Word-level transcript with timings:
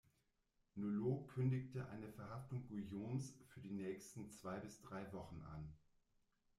Nollau 0.73 1.27
kündigte 1.27 1.87
eine 1.89 2.07
Verhaftung 2.11 2.67
Guillaumes 2.67 3.35
für 3.53 3.59
die 3.59 3.69
nächsten 3.69 4.31
zwei 4.31 4.57
bis 4.57 4.81
drei 4.81 5.13
Wochen 5.13 5.39
an. 5.53 5.71